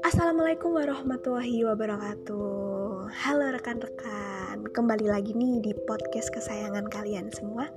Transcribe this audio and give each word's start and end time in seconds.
Assalamualaikum 0.00 0.72
warahmatullahi 0.72 1.68
wabarakatuh. 1.68 3.12
Halo 3.12 3.44
rekan-rekan 3.52 4.64
Kembali 4.72 5.12
lagi 5.12 5.36
nih 5.36 5.60
di 5.60 5.76
podcast 5.84 6.32
kesayangan 6.32 6.88
kalian 6.88 7.28
semua. 7.28 7.68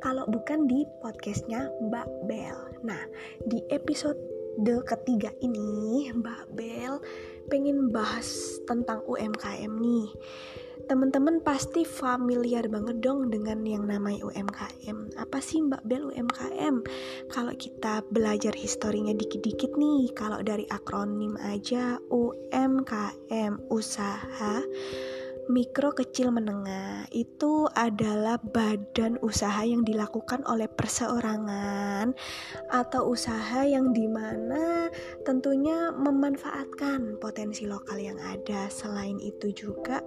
Kalau 0.00 0.24
bukan 0.32 0.64
di 0.64 0.88
podcastnya 1.04 1.68
Mbak 1.84 2.24
Bel. 2.24 2.56
Nah 2.88 3.04
di 3.44 3.60
episode 3.68 4.16
ketiga 4.88 5.36
ini 5.44 6.08
Mbak 6.08 6.56
Bel 6.56 7.04
pengen 7.52 7.92
bahas 7.92 8.56
tentang 8.64 9.04
UMKM 9.04 9.76
nih 9.76 10.08
Teman-teman 10.84 11.40
pasti 11.40 11.88
familiar 11.88 12.68
banget 12.68 13.00
dong 13.00 13.32
dengan 13.32 13.64
yang 13.64 13.88
namanya 13.88 14.28
UMKM. 14.28 15.16
Apa 15.16 15.40
sih 15.40 15.64
Mbak 15.64 15.88
Bel 15.88 16.12
UMKM? 16.12 16.84
Kalau 17.32 17.54
kita 17.56 18.04
belajar 18.12 18.52
historinya 18.52 19.16
dikit-dikit 19.16 19.72
nih, 19.80 20.12
kalau 20.12 20.44
dari 20.44 20.68
akronim 20.68 21.40
aja 21.40 21.96
UMKM 22.12 23.72
usaha 23.72 24.60
mikro 25.46 25.94
kecil 25.94 26.34
menengah 26.34 27.06
itu 27.14 27.70
adalah 27.78 28.38
badan 28.38 29.14
usaha 29.22 29.62
yang 29.62 29.86
dilakukan 29.86 30.42
oleh 30.42 30.66
perseorangan 30.66 32.10
atau 32.70 33.14
usaha 33.14 33.62
yang 33.62 33.94
di 33.94 34.10
mana 34.10 34.90
tentunya 35.22 35.94
memanfaatkan 35.94 37.22
potensi 37.22 37.64
lokal 37.64 38.02
yang 38.02 38.18
ada. 38.18 38.66
Selain 38.66 39.22
itu 39.22 39.54
juga 39.54 40.02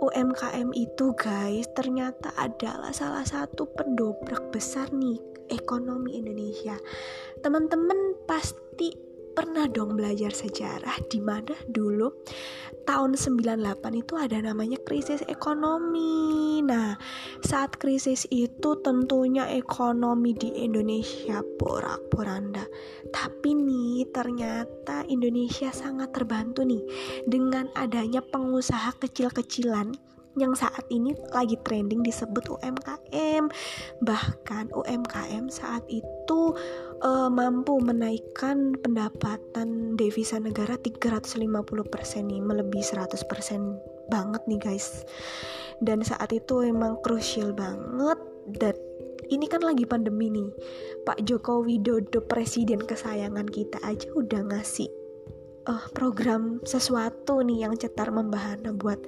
UMKM 0.00 0.72
itu 0.72 1.12
guys 1.12 1.68
ternyata 1.76 2.32
adalah 2.40 2.92
salah 2.96 3.24
satu 3.24 3.68
pendobrak 3.68 4.48
besar 4.48 4.88
nih 4.92 5.20
ekonomi 5.52 6.16
Indonesia. 6.16 6.80
Teman-teman 7.44 8.16
pasti 8.24 9.13
pernah 9.34 9.66
dong 9.66 9.98
belajar 9.98 10.30
sejarah 10.30 11.02
di 11.10 11.18
mana 11.18 11.52
dulu 11.66 12.08
tahun 12.86 13.18
98 13.18 13.58
itu 14.00 14.14
ada 14.14 14.38
namanya 14.38 14.78
krisis 14.86 15.26
ekonomi. 15.26 16.62
Nah, 16.62 16.94
saat 17.42 17.76
krisis 17.76 18.24
itu 18.30 18.78
tentunya 18.80 19.50
ekonomi 19.50 20.32
di 20.38 20.62
Indonesia 20.62 21.42
porak-poranda. 21.58 22.64
Tapi 23.10 23.50
nih 23.58 24.06
ternyata 24.14 25.02
Indonesia 25.10 25.74
sangat 25.74 26.14
terbantu 26.14 26.62
nih 26.62 26.86
dengan 27.26 27.66
adanya 27.74 28.22
pengusaha 28.22 28.94
kecil-kecilan 29.02 30.13
yang 30.34 30.54
saat 30.58 30.82
ini 30.90 31.14
lagi 31.30 31.54
trending 31.62 32.02
disebut 32.02 32.46
UMKM. 32.58 33.50
Bahkan 34.02 34.74
UMKM 34.74 35.46
saat 35.50 35.86
itu 35.86 36.40
uh, 37.02 37.30
mampu 37.30 37.78
menaikkan 37.78 38.74
pendapatan 38.82 39.94
devisa 39.94 40.38
negara 40.42 40.74
350% 40.78 41.38
nih, 42.26 42.40
melebihi 42.42 42.84
100% 42.84 44.10
banget 44.10 44.42
nih 44.50 44.60
guys. 44.60 45.06
Dan 45.78 46.02
saat 46.02 46.30
itu 46.30 46.62
emang 46.62 46.98
krusial 47.02 47.54
banget 47.54 48.18
dan 48.58 48.74
ini 49.32 49.48
kan 49.48 49.64
lagi 49.64 49.88
pandemi 49.88 50.28
nih. 50.28 50.50
Pak 51.08 51.24
Joko 51.24 51.64
Widodo 51.64 52.20
presiden 52.24 52.82
kesayangan 52.84 53.48
kita 53.48 53.80
aja 53.80 54.08
udah 54.12 54.44
ngasih 54.52 55.03
uh, 55.68 55.84
program 55.92 56.60
sesuatu 56.64 57.40
nih 57.40 57.68
yang 57.68 57.74
cetar 57.76 58.12
membahana 58.12 58.72
buat 58.72 59.00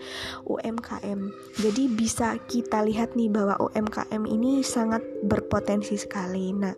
UMKM. 0.48 1.32
Jadi 1.60 1.84
bisa 1.92 2.36
kita 2.48 2.84
lihat 2.84 3.14
nih 3.14 3.28
bahwa 3.32 3.56
UMKM 3.60 4.22
ini 4.24 4.64
sangat 4.64 5.04
berpotensi 5.24 5.96
sekali. 5.96 6.52
Nah, 6.52 6.74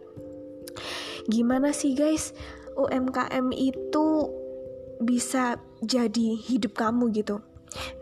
gimana 1.30 1.70
sih 1.74 1.94
guys 1.94 2.34
UMKM 2.78 3.50
itu 3.54 4.06
bisa 4.98 5.58
jadi 5.82 6.38
hidup 6.38 6.74
kamu 6.74 7.10
gitu? 7.14 7.42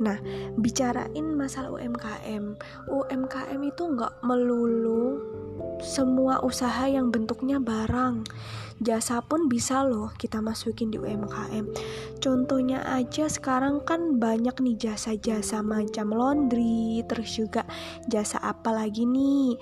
Nah, 0.00 0.20
bicarain 0.56 1.26
masalah 1.34 1.74
UMKM. 1.74 2.56
UMKM 2.88 3.60
itu 3.66 3.82
nggak 3.82 4.22
melulu 4.22 5.20
semua 5.80 6.40
usaha 6.42 6.88
yang 6.88 7.12
bentuknya 7.12 7.60
barang. 7.60 8.26
Jasa 8.76 9.24
pun 9.24 9.48
bisa 9.48 9.88
loh 9.88 10.12
kita 10.20 10.44
masukin 10.44 10.92
di 10.92 11.00
UMKM 11.00 11.64
contohnya 12.20 12.82
aja 12.84 13.30
sekarang 13.30 13.80
kan 13.86 14.20
banyak 14.20 14.52
nih 14.60 14.76
jasa-jasa 14.90 15.62
macam 15.62 16.12
laundry 16.12 17.00
terus 17.06 17.38
juga 17.38 17.62
jasa 18.10 18.40
apa 18.42 18.74
lagi 18.74 19.06
nih? 19.06 19.56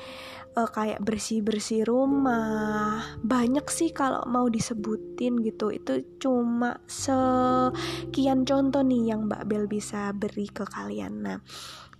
Uh, 0.54 0.70
kayak 0.70 1.02
bersih-bersih 1.02 1.82
rumah. 1.82 3.02
Banyak 3.26 3.66
sih 3.66 3.90
kalau 3.90 4.22
mau 4.30 4.46
disebutin 4.46 5.42
gitu. 5.42 5.74
Itu 5.74 6.06
cuma 6.22 6.78
sekian 6.86 8.46
contoh 8.46 8.86
nih 8.86 9.10
yang 9.10 9.26
Mbak 9.26 9.42
Bel 9.50 9.66
bisa 9.66 10.14
beri 10.14 10.46
ke 10.46 10.62
kalian. 10.62 11.26
Nah 11.26 11.38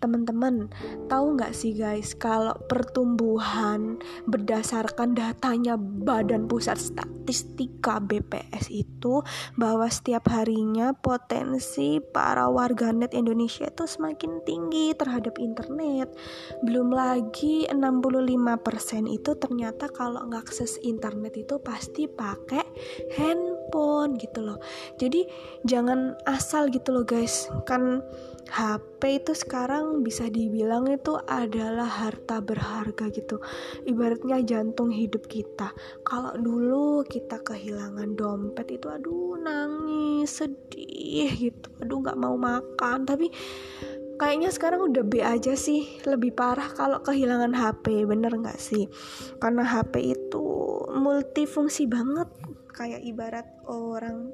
teman-teman. 0.04 0.68
Tahu 1.08 1.40
nggak 1.40 1.56
sih 1.56 1.72
guys 1.72 2.12
kalau 2.12 2.52
pertumbuhan 2.68 3.96
berdasarkan 4.28 5.16
datanya 5.16 5.80
Badan 5.80 6.44
Pusat 6.44 6.76
Statistika 6.76 8.04
BPS 8.04 8.68
itu 8.68 9.24
bahwa 9.56 9.88
setiap 9.88 10.28
harinya 10.28 10.92
potensi 10.92 12.04
para 12.04 12.52
warganet 12.52 13.16
Indonesia 13.16 13.64
itu 13.64 13.88
semakin 13.88 14.44
tinggi 14.44 14.92
terhadap 14.92 15.40
internet. 15.40 16.12
Belum 16.60 16.92
lagi 16.92 17.64
65% 17.72 19.08
itu 19.08 19.32
ternyata 19.40 19.88
kalau 19.88 20.28
ngakses 20.28 20.76
internet 20.84 21.32
itu 21.40 21.56
pasti 21.64 22.04
pakai 22.04 22.64
handphone 23.16 23.53
gitu 24.18 24.40
loh. 24.44 24.58
Jadi 25.00 25.26
jangan 25.66 26.14
asal 26.28 26.70
gitu 26.70 26.94
loh 26.94 27.04
guys. 27.06 27.50
Kan 27.64 28.04
HP 28.44 29.24
itu 29.24 29.32
sekarang 29.32 30.04
bisa 30.04 30.28
dibilang 30.28 30.84
itu 30.92 31.16
adalah 31.24 31.88
harta 31.88 32.44
berharga 32.44 33.08
gitu. 33.08 33.40
Ibaratnya 33.88 34.44
jantung 34.44 34.92
hidup 34.92 35.24
kita. 35.26 35.72
Kalau 36.04 36.36
dulu 36.36 37.02
kita 37.08 37.40
kehilangan 37.40 38.14
dompet 38.14 38.76
itu 38.76 38.86
aduh 38.92 39.40
nangis 39.40 40.44
sedih 40.44 41.50
gitu. 41.50 41.68
Aduh 41.80 42.04
nggak 42.04 42.20
mau 42.20 42.36
makan. 42.36 43.08
Tapi 43.08 43.32
kayaknya 44.20 44.52
sekarang 44.52 44.92
udah 44.92 45.02
B 45.02 45.24
aja 45.24 45.56
sih. 45.56 45.98
Lebih 46.04 46.36
parah 46.36 46.68
kalau 46.76 47.00
kehilangan 47.00 47.56
HP 47.56 48.04
bener 48.04 48.30
nggak 48.30 48.60
sih? 48.60 48.86
Karena 49.40 49.64
HP 49.64 50.14
itu 50.14 50.23
multifungsi 50.94 51.86
banget 51.90 52.28
kayak 52.74 53.02
ibarat 53.06 53.46
orang 53.68 54.30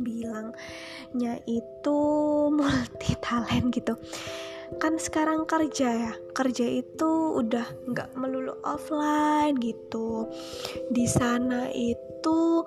bilangnya 0.00 1.38
itu 1.46 1.98
multi 2.58 3.12
talent 3.20 3.72
gitu. 3.72 3.94
Kan 4.80 4.96
sekarang 4.96 5.44
kerja 5.44 5.88
ya 5.92 6.12
kerja 6.32 6.64
itu 6.64 7.36
udah 7.36 7.92
nggak 7.92 8.16
melulu 8.16 8.56
offline 8.64 9.56
gitu. 9.60 10.32
Di 10.88 11.04
sana 11.04 11.68
itu 11.68 12.64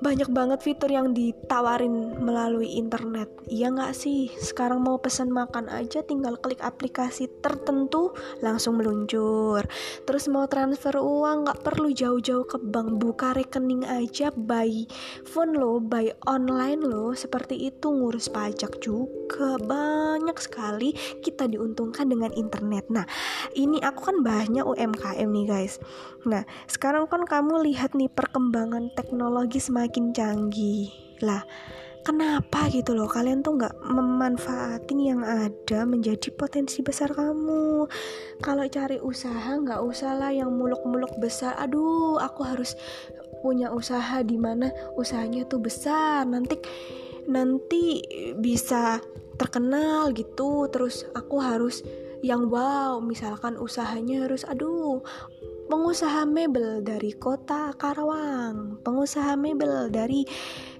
banyak 0.00 0.32
banget 0.32 0.64
fitur 0.64 0.88
yang 0.88 1.12
ditawarin 1.12 2.16
melalui 2.24 2.80
internet. 2.80 3.28
Iya 3.52 3.68
nggak 3.68 3.92
sih? 3.92 4.32
Sekarang 4.32 4.80
mau 4.80 4.96
pesan 4.96 5.28
makan 5.28 5.68
aja 5.68 6.00
tinggal 6.00 6.40
klik 6.40 6.64
aplikasi 6.64 7.28
tertentu 7.44 8.16
langsung 8.40 8.80
meluncur. 8.80 9.60
Terus 10.08 10.24
mau 10.32 10.48
transfer 10.48 10.96
uang 10.96 11.44
nggak 11.44 11.60
perlu 11.60 11.92
jauh-jauh 11.92 12.48
ke 12.48 12.56
bank. 12.56 12.96
Buka 12.96 13.36
rekening 13.36 13.84
aja 13.84 14.32
by 14.32 14.88
phone 15.28 15.52
lo 15.52 15.84
by 15.84 16.08
online 16.24 16.80
lo. 16.80 17.12
Seperti 17.12 17.68
itu 17.68 17.92
ngurus 17.92 18.32
pajak 18.32 18.80
juga. 18.80 19.60
Banyak 19.60 20.40
sekali 20.40 20.96
kita 21.20 21.44
diuntungkan 21.44 22.08
dengan 22.08 22.32
internet. 22.32 22.88
Nah 22.88 23.04
ini 23.52 23.84
aku 23.84 24.00
kan 24.08 24.24
banyak 24.24 24.64
UMKM 24.64 25.28
nih 25.28 25.44
guys. 25.44 25.76
Nah 26.24 26.48
sekarang 26.64 27.04
kan 27.04 27.28
kamu 27.28 27.68
lihat 27.68 27.92
nih 27.92 28.08
perkembangan 28.08 28.96
teknologi 28.96 29.60
semakin 29.60 29.89
semakin 29.90 30.14
canggih. 30.14 30.86
Lah 31.18 31.42
kenapa 32.06 32.70
gitu 32.70 32.94
loh? 32.94 33.10
Kalian 33.10 33.42
tuh 33.42 33.58
nggak 33.58 33.74
memanfaatin 33.82 35.02
yang 35.02 35.26
ada 35.26 35.82
menjadi 35.82 36.30
potensi 36.30 36.78
besar 36.86 37.10
kamu. 37.10 37.90
Kalau 38.38 38.64
cari 38.70 39.02
usaha 39.02 39.50
nggak 39.58 39.82
usah 39.82 40.14
lah 40.14 40.30
yang 40.30 40.54
muluk-muluk 40.54 41.10
besar. 41.18 41.58
Aduh 41.58 42.22
aku 42.22 42.46
harus 42.46 42.78
punya 43.42 43.74
usaha 43.74 44.22
di 44.22 44.38
mana 44.38 44.70
usahanya 44.94 45.42
tuh 45.50 45.58
besar. 45.58 46.22
Nanti 46.22 46.54
nanti 47.26 47.98
bisa 48.38 49.02
terkenal 49.34 50.14
gitu. 50.14 50.70
Terus 50.70 51.02
aku 51.18 51.42
harus 51.42 51.82
yang 52.22 52.46
wow 52.46 53.02
misalkan 53.02 53.58
usahanya 53.58 54.30
harus 54.30 54.46
aduh 54.46 55.02
pengusaha 55.70 56.26
mebel 56.26 56.82
dari 56.82 57.14
kota 57.14 57.70
Karawang, 57.78 58.82
pengusaha 58.82 59.38
mebel 59.38 59.86
dari 59.94 60.26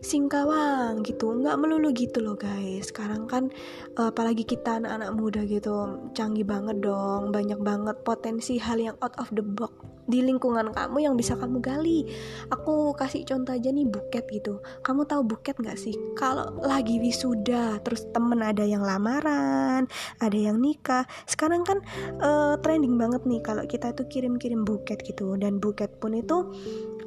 Singkawang 0.02 1.06
gitu. 1.06 1.30
Nggak 1.38 1.56
melulu 1.62 1.94
gitu 1.94 2.18
loh 2.18 2.34
guys. 2.34 2.90
Sekarang 2.90 3.30
kan 3.30 3.54
apalagi 3.94 4.42
kita 4.42 4.82
anak-anak 4.82 5.10
muda 5.14 5.40
gitu, 5.46 6.10
canggih 6.10 6.42
banget 6.42 6.82
dong, 6.82 7.30
banyak 7.30 7.62
banget 7.62 8.02
potensi 8.02 8.58
hal 8.58 8.82
yang 8.82 8.98
out 8.98 9.14
of 9.22 9.30
the 9.30 9.46
box 9.46 9.72
di 10.10 10.26
lingkungan 10.26 10.74
kamu 10.74 11.06
yang 11.06 11.14
bisa 11.14 11.38
kamu 11.38 11.62
gali. 11.62 12.02
Aku 12.50 12.90
kasih 12.98 13.22
contoh 13.22 13.54
aja 13.54 13.70
nih 13.70 13.86
buket 13.86 14.26
gitu. 14.26 14.58
Kamu 14.82 15.06
tahu 15.06 15.22
buket 15.22 15.54
nggak 15.62 15.78
sih? 15.78 15.94
Kalau 16.18 16.58
lagi 16.66 16.98
wisuda, 16.98 17.78
terus 17.86 18.10
temen 18.10 18.42
ada 18.42 18.66
yang 18.66 18.82
lamaran, 18.82 19.86
ada 20.18 20.34
yang 20.34 20.58
nikah. 20.58 21.06
Sekarang 21.30 21.62
kan 21.62 21.78
uh, 22.18 22.58
trending 22.58 22.98
banget 22.98 23.22
nih 23.22 23.38
kalau 23.38 23.62
kita 23.70 23.94
itu 23.94 24.02
kirim-kirim 24.10 24.66
buket 24.66 24.79
gitu. 24.86 25.36
Dan 25.36 25.58
buket 25.58 26.00
pun 26.00 26.16
itu 26.16 26.52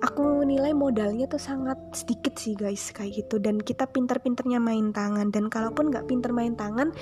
aku 0.03 0.43
nilai 0.43 0.75
modalnya 0.75 1.25
tuh 1.25 1.41
sangat 1.41 1.77
sedikit 1.95 2.37
sih 2.37 2.53
guys 2.53 2.93
kayak 2.93 3.25
gitu. 3.25 3.39
Dan 3.39 3.61
kita 3.61 3.89
pinter-pinternya 3.89 4.61
main 4.61 4.93
tangan. 4.93 5.33
Dan 5.33 5.47
kalaupun 5.47 5.89
nggak 5.89 6.05
pinter 6.05 6.29
main 6.29 6.53
tangan 6.53 6.93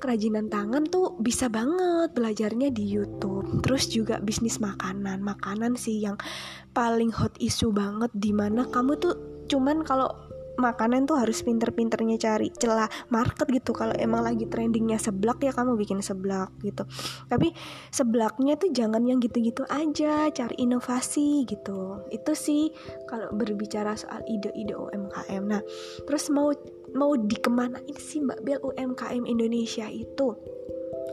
kerajinan 0.00 0.48
tangan 0.48 0.88
tuh 0.88 1.12
bisa 1.20 1.52
banget 1.52 2.16
belajarnya 2.16 2.72
di 2.72 2.88
YouTube. 2.88 3.60
Terus 3.60 3.92
juga 3.92 4.16
bisnis 4.18 4.56
makanan. 4.56 5.20
Makanan 5.20 5.76
sih 5.76 6.00
yang 6.00 6.16
paling 6.72 7.12
hot 7.12 7.36
isu 7.36 7.70
banget 7.70 8.08
di 8.16 8.32
mana 8.32 8.64
kamu 8.72 8.96
tuh 8.96 9.14
cuman 9.50 9.82
kalau 9.84 10.08
makanan 10.60 11.08
tuh 11.08 11.16
harus 11.18 11.40
pinter-pinternya 11.42 12.20
cari 12.20 12.52
celah 12.52 12.88
market 13.08 13.48
gitu. 13.50 13.72
Kalau 13.72 13.96
emang 13.96 14.22
lagi 14.22 14.44
trendingnya 14.46 15.00
seblak 15.00 15.40
ya 15.40 15.50
kamu 15.50 15.74
bikin 15.80 16.04
seblak 16.04 16.52
gitu. 16.60 16.84
Tapi 17.26 17.50
seblaknya 17.90 18.60
tuh 18.60 18.70
jangan 18.70 19.02
yang 19.02 19.18
gitu-gitu 19.18 19.64
aja 19.66 20.28
cari 20.30 20.56
inovasi 20.60 21.48
gitu. 21.48 22.04
Itu 22.12 22.36
sih 22.36 22.70
kalau 23.08 23.32
berbicara 23.32 23.96
soal 23.96 24.22
ide-ide 24.28 24.76
UMKM 24.76 25.42
nah 25.50 25.62
terus 26.06 26.28
mau 26.28 26.52
mau 26.94 27.14
dikemanain 27.14 27.96
sih 27.96 28.20
Mbak 28.22 28.40
Bel 28.44 28.60
UMKM 28.60 29.24
Indonesia 29.26 29.86
itu? 29.88 30.36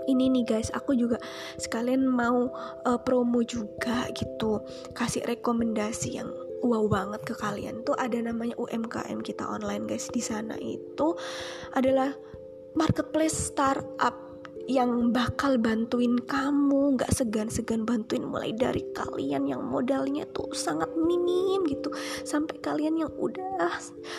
Ini 0.07 0.31
nih 0.31 0.45
guys 0.47 0.71
aku 0.71 0.95
juga 0.95 1.19
sekalian 1.59 2.07
mau 2.07 2.47
uh, 2.87 2.99
promo 3.03 3.43
juga 3.43 4.07
gitu. 4.15 4.63
Kasih 4.95 5.27
rekomendasi 5.27 6.15
yang 6.15 6.31
wow 6.63 6.85
banget 6.89 7.21
ke 7.25 7.33
kalian. 7.37 7.85
Tuh 7.85 7.95
ada 7.97 8.17
namanya 8.19 8.57
UMKM 8.57 9.19
kita 9.21 9.45
online 9.45 9.85
guys. 9.85 10.09
Di 10.09 10.21
sana 10.23 10.55
itu 10.61 11.13
adalah 11.73 12.13
marketplace 12.77 13.53
startup 13.53 14.26
yang 14.67 15.15
bakal 15.15 15.55
bantuin 15.55 16.19
kamu 16.27 16.99
nggak 16.99 17.07
segan-segan 17.15 17.87
bantuin 17.87 18.27
mulai 18.27 18.51
dari 18.51 18.83
kalian 18.91 19.47
yang 19.47 19.63
modalnya 19.63 20.27
tuh 20.35 20.51
sangat 20.51 20.91
minim 20.99 21.63
gitu. 21.71 21.87
Sampai 22.27 22.59
kalian 22.59 22.99
yang 22.99 23.11
udah 23.15 23.71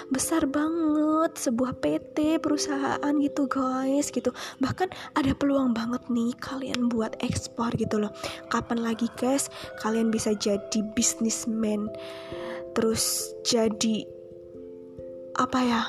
besar 0.08 0.48
banget 0.48 1.36
sebuah 1.36 1.76
PT 1.84 2.40
perusahaan 2.40 3.12
gitu 3.20 3.44
guys 3.44 4.08
gitu. 4.08 4.32
Bahkan 4.64 4.88
ada 5.20 5.32
peluang 5.36 5.76
banget 5.76 6.00
nih 6.08 6.32
kalian 6.40 6.88
buat 6.88 7.20
ekspor 7.20 7.76
gitu 7.76 8.00
loh. 8.00 8.12
Kapan 8.48 8.80
lagi 8.80 9.12
guys 9.20 9.52
kalian 9.84 10.08
bisa 10.08 10.32
jadi 10.32 10.80
bisnismen 10.96 11.92
terus 12.72 13.34
jadi 13.42 14.06
apa 15.34 15.58
ya 15.62 15.82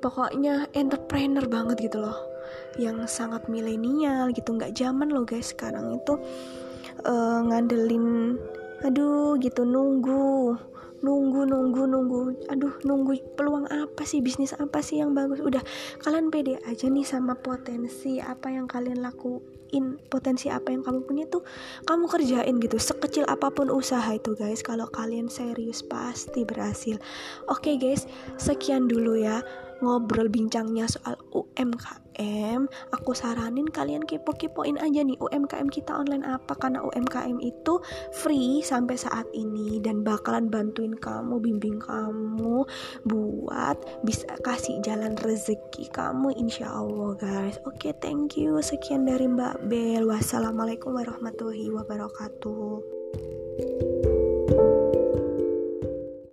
pokoknya 0.00 0.68
entrepreneur 0.76 1.44
banget 1.48 1.88
gitu 1.88 2.00
loh 2.00 2.33
yang 2.80 3.04
sangat 3.06 3.46
milenial 3.46 4.30
gitu 4.34 4.54
nggak 4.54 4.74
zaman 4.74 5.10
loh 5.10 5.26
guys. 5.26 5.52
Sekarang 5.54 5.98
itu 5.98 6.14
uh, 7.06 7.40
ngandelin 7.46 8.38
aduh 8.84 9.40
gitu 9.40 9.64
nunggu 9.64 10.58
nunggu 11.04 11.40
nunggu 11.44 11.82
nunggu. 11.84 12.20
Aduh 12.48 12.74
nunggu 12.82 13.20
peluang 13.36 13.68
apa 13.68 14.08
sih 14.08 14.24
bisnis 14.24 14.56
apa 14.56 14.80
sih 14.80 15.00
yang 15.04 15.12
bagus? 15.12 15.44
Udah 15.44 15.60
kalian 16.00 16.32
pede 16.32 16.56
aja 16.64 16.88
nih 16.88 17.04
sama 17.04 17.36
potensi 17.36 18.18
apa 18.24 18.48
yang 18.48 18.64
kalian 18.64 19.04
lakuin. 19.04 20.00
Potensi 20.08 20.48
apa 20.48 20.72
yang 20.72 20.80
kamu 20.80 21.04
punya 21.04 21.24
tuh 21.28 21.44
kamu 21.84 22.08
kerjain 22.08 22.56
gitu 22.62 22.78
sekecil 22.80 23.28
apa 23.28 23.52
pun 23.52 23.68
usaha 23.68 24.08
itu 24.16 24.32
guys. 24.32 24.64
Kalau 24.64 24.88
kalian 24.88 25.28
serius 25.28 25.84
pasti 25.84 26.48
berhasil. 26.48 26.96
Oke 27.52 27.76
okay, 27.76 27.76
guys 27.76 28.08
sekian 28.40 28.88
dulu 28.88 29.20
ya 29.20 29.44
ngobrol 29.84 30.32
bincangnya 30.32 30.88
soal 30.88 31.20
UMKM, 31.34 32.03
aku 32.94 33.16
saranin 33.16 33.66
kalian 33.68 34.06
kepo-kepoin 34.06 34.78
aja 34.78 35.02
nih 35.02 35.18
UMKM 35.18 35.68
kita 35.68 35.94
online 35.94 36.24
apa 36.24 36.54
karena 36.56 36.80
UMKM 36.82 37.38
itu 37.42 37.82
free 38.14 38.62
sampai 38.62 38.94
saat 38.94 39.26
ini 39.34 39.82
dan 39.82 40.06
bakalan 40.06 40.48
bantuin 40.48 40.94
kamu, 40.94 41.42
bimbing 41.42 41.82
kamu 41.82 42.64
buat 43.06 43.76
bisa 44.06 44.30
kasih 44.42 44.78
jalan 44.84 45.18
rezeki 45.18 45.90
kamu 45.90 46.30
insya 46.38 46.70
Allah 46.70 47.18
guys. 47.18 47.58
Oke, 47.66 47.90
okay, 47.90 47.92
thank 47.98 48.38
you. 48.38 48.62
Sekian 48.62 49.06
dari 49.06 49.26
Mbak 49.26 49.66
Bel. 49.66 50.06
Wassalamualaikum 50.06 50.94
warahmatullahi 50.94 51.70
wabarakatuh. 51.74 53.93